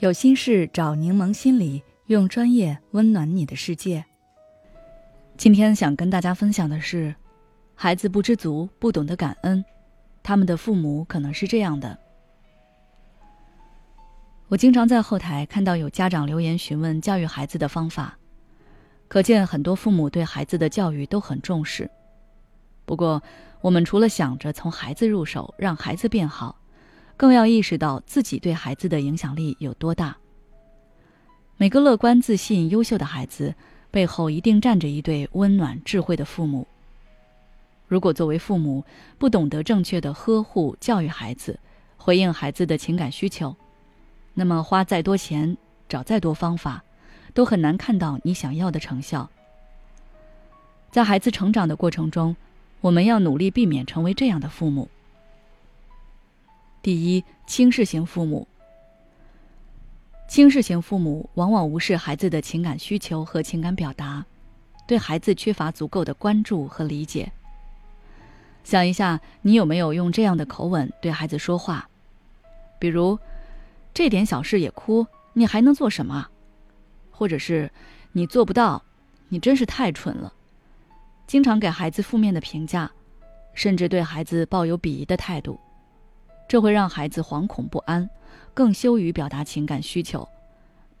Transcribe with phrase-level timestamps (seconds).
[0.00, 4.02] 有心事找柠檬心理，用专业温暖你的世界。
[5.36, 7.14] 今天想跟大家分享的是，
[7.74, 9.62] 孩子不知足，不懂得感恩，
[10.22, 11.98] 他们的父母可能是这样的。
[14.48, 18.16] 我经常在后台看到有家长留言询问教育孩子的方法，
[19.06, 21.90] 可见很多父母对孩子的教育都很重视。
[22.86, 23.22] 不过，
[23.60, 26.56] 我们除了想着从孩子入手让孩子变好，
[27.20, 30.16] 更要意识到自己对孩子的影响力有多大。
[31.58, 33.54] 每个乐观、自信、优秀的孩子
[33.90, 36.66] 背后一定站着一对温暖、智慧的父母。
[37.88, 38.82] 如果作为父母
[39.18, 41.60] 不懂得正确的呵护、教育孩子，
[41.98, 43.54] 回应孩子的情感需求，
[44.32, 45.58] 那么花再多钱，
[45.90, 46.82] 找再多方法，
[47.34, 49.28] 都很难看到你想要的成效。
[50.90, 52.34] 在孩子成长的过程中，
[52.80, 54.88] 我们要努力避免成为这样的父母。
[56.82, 58.48] 第一，轻视型父母。
[60.26, 64.24] 轻视型父母往往无视孩子的情感需求和情感表达，
[64.86, 67.30] 对孩子缺乏足够的关注和理解。
[68.64, 71.86] 想一下，你有没有用这样的口吻对孩子说话？
[72.78, 73.18] 比如，
[73.92, 76.28] 这点小事也哭，你还能做什么？
[77.10, 77.70] 或者是，
[78.12, 78.82] 你做不到，
[79.28, 80.32] 你真是太蠢了。
[81.26, 82.90] 经常给孩子负面的评价，
[83.52, 85.60] 甚至对孩子抱有鄙夷的态度，
[86.50, 88.10] 这会让孩子惶恐不安，
[88.54, 90.28] 更羞于表达情感需求，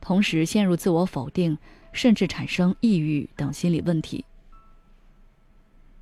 [0.00, 1.58] 同时陷入自我否定，
[1.92, 4.24] 甚至产生抑郁等心理问题。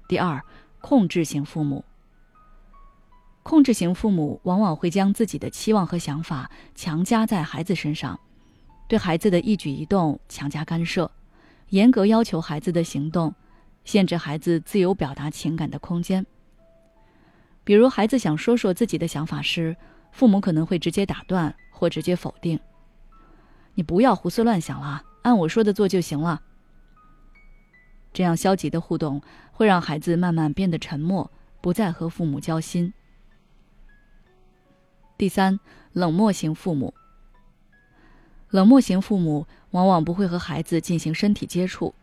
[0.06, 0.44] 第二，
[0.82, 1.82] 控制型父母。
[3.42, 8.20] 控制型父母往往会将自己的期望和想法强加在孩子身上，
[8.86, 11.10] 对孩子的一举一动强加干涉，
[11.70, 13.34] 严格要求孩子的行动。
[13.86, 16.26] 限制孩子自由表达情感的空间。
[17.68, 19.76] 比如，孩子想说说自己的想法时，
[20.10, 22.58] 父母可能会直接打断或直接否定
[23.76, 26.40] ：“你不要胡思乱想了，按我说的做就行了。”
[28.14, 29.20] 这样消极的互动
[29.52, 31.30] 会让孩子慢慢变得沉默，
[31.60, 32.90] 不再和父母交心。
[35.18, 35.60] 第三，
[35.92, 36.94] 冷漠型父母。
[38.48, 41.94] 冷漠型父母往往不会和孩子进行身体接触。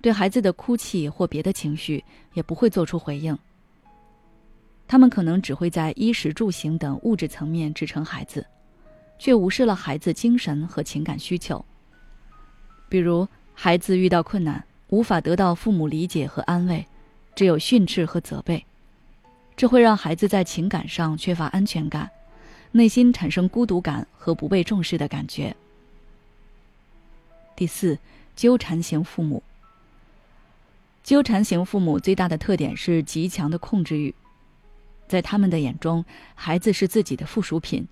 [0.00, 2.02] 对孩子的哭泣或别的情绪
[2.32, 3.38] 也不会做出回应。
[4.88, 8.46] 他们可能只会在衣食住行等物质层面支撑孩子，
[9.18, 11.64] 却无视了孩子精神和情感需求。
[12.88, 16.86] 比如，孩子遇到困难无法得到父母理解和安慰，
[17.34, 18.64] 只有训斥和责备，
[19.56, 22.08] 这会让孩子在情感上缺乏安全感，
[22.70, 25.56] 内心产生孤独感和不被重视的感觉。
[27.56, 27.98] 第四，
[28.36, 29.42] 纠缠型父母。
[31.02, 34.14] 纠缠型父母最大的特点是极强的控制欲，
[35.06, 37.86] 在他们的眼中，孩子是自己的附属品，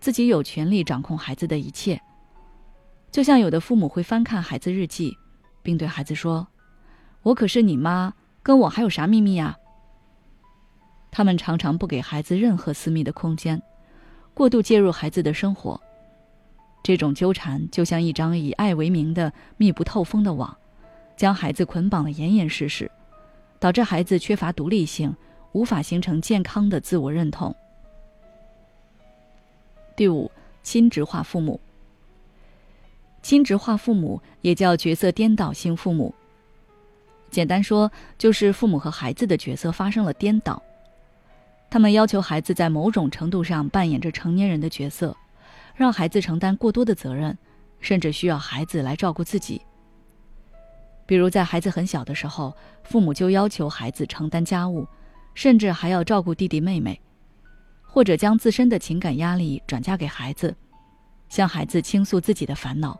[0.00, 2.00] 自己有权利掌控孩子的一切。
[3.10, 5.16] 就像有的父母会翻看孩子日记，
[5.62, 6.48] 并对孩子说
[7.22, 9.56] ：“我可是你妈，跟我还有啥秘密呀？”
[11.12, 13.62] 他们常常不给孩子任何私密的空间，
[14.34, 15.80] 过度介入孩子的生活。
[16.82, 20.56] 这种纠缠就像一张以爱为名的密不透风的网。
[21.16, 22.90] 将孩子捆绑的严严实实，
[23.60, 25.14] 导致孩子缺乏独立性，
[25.54, 27.54] 无法形成健康的自我认同。
[29.96, 30.30] 第五，
[30.64, 31.58] 亲职化父母。
[33.22, 36.12] 亲职化父母也叫角色颠倒性父母。
[37.30, 40.60] 简单说，就是父母和孩子的角色发生了颠倒。
[41.70, 45.16] 他们要求孩子在某种程度上扮演着成年人的角色，
[45.74, 47.36] 让孩子承担过多的责任，
[47.78, 49.62] 甚至需要孩子来照顾自己。
[51.06, 54.86] 比如，在孩子很小的时候，父母就要求孩子承担家务，
[55.34, 57.00] 甚至还要照顾弟弟妹妹，
[57.82, 60.54] 或者将自身的情感压力转嫁给孩子，
[61.28, 62.98] 向孩子倾诉自己的烦恼，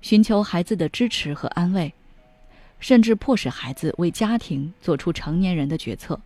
[0.00, 1.92] 寻求孩子的支持和安慰，
[2.78, 6.18] 甚至迫使孩子为家庭做出成年人的决策。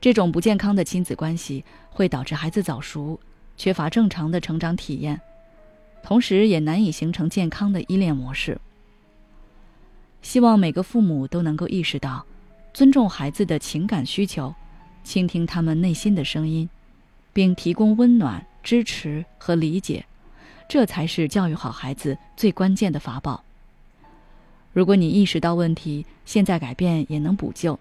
[0.00, 3.18] 这种不健康的亲子关系会导致孩子早熟，
[3.56, 5.20] 缺乏正常的成长体验，
[6.02, 8.60] 同时也难以形成健康的依恋模式。
[10.20, 12.26] 希望每个父母都能够意识到，
[12.74, 14.52] 尊重孩子的情感需求，
[15.04, 16.68] 倾听他们内心的声音，
[17.32, 20.04] 并提供温暖、支持和理解，
[20.68, 23.44] 这才是教育好孩子最关键的法宝。
[24.72, 27.78] 如果你意识到问题，现在改变也能补救，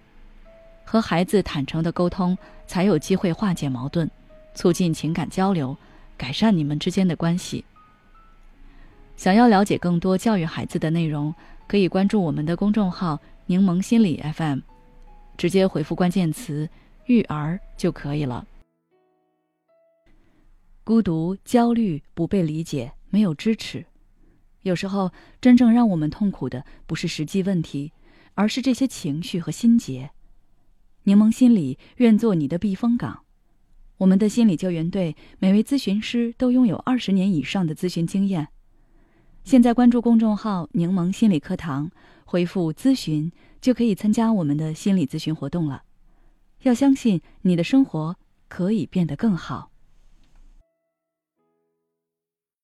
[0.85, 2.37] 和孩子坦诚的沟通，
[2.67, 4.07] 才有机会化解矛盾，
[4.53, 5.75] 促进情感交流，
[6.15, 7.65] 改善你们之间的关系。
[9.17, 11.33] 想要了解更多教育孩子的内容。
[11.65, 14.59] 可以关注我们的公众号“柠檬心理 FM”，
[15.37, 16.69] 直接回复关键词
[17.07, 18.45] “育儿”就可以了。
[20.83, 23.85] 孤独、焦虑、不被理解、没有支持。
[24.63, 27.91] 有时候，真正让我们痛苦的不是实际问题，
[28.33, 30.11] 而是这些情绪和心结。
[31.03, 33.23] 柠檬心理愿做你的避风港。
[33.97, 38.47] 我们的心理救援队每位咨询师都拥有二十年以上的咨询经验。
[39.43, 41.91] 现在关注公众号“柠檬心理课堂”，
[42.25, 45.83] 回复“咨询”就可以参加我们的心理咨询活动了。
[46.61, 48.15] 要相信你的生活
[48.47, 49.72] 可以变得更好。